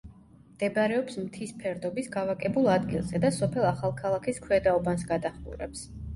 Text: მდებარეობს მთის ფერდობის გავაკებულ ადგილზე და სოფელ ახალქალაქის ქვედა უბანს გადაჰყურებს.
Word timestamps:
მდებარეობს 0.53 1.19
მთის 1.25 1.53
ფერდობის 1.59 2.09
გავაკებულ 2.15 2.71
ადგილზე 2.77 3.23
და 3.27 3.33
სოფელ 3.37 3.69
ახალქალაქის 3.75 4.43
ქვედა 4.49 4.77
უბანს 4.81 5.07
გადაჰყურებს. 5.15 5.87